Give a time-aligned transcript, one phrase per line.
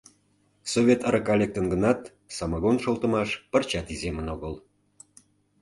[0.73, 2.01] Совет арака лектын гынат,
[2.37, 4.53] самогон шолтымаш пырчат иземын огыл.